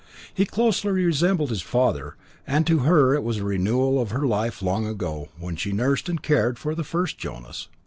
He 0.33 0.47
closely 0.47 0.89
resembled 0.91 1.51
his 1.51 1.61
father, 1.61 2.15
and 2.47 2.65
to 2.65 2.79
her 2.79 3.13
it 3.13 3.21
was 3.21 3.37
a 3.37 3.43
renewal 3.43 4.01
of 4.01 4.09
her 4.09 4.25
life 4.25 4.63
long 4.63 4.87
ago, 4.87 5.29
when 5.37 5.55
she 5.55 5.71
nursed 5.73 6.09
and 6.09 6.19
cared 6.23 6.57
for 6.57 6.73
the 6.73 6.83
first 6.83 7.19
Jonas. 7.19 7.67